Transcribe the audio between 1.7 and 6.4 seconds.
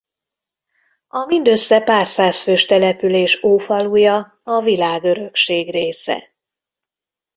pár száz fős település ófaluja a világörökség része.